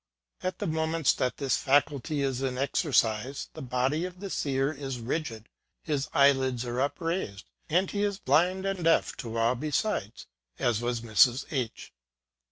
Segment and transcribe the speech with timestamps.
[0.41, 4.97] At the moments that this faculty is in exercise, the body of the seer is
[4.99, 5.47] rigid;
[5.83, 10.25] his eyelids are up raised, and he is blind and deaf to all besides,
[10.57, 11.45] as was Mrs.
[11.51, 11.93] H